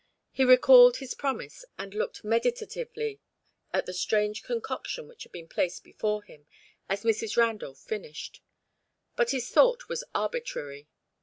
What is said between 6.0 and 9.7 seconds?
him as Mrs. Randolph finished. But his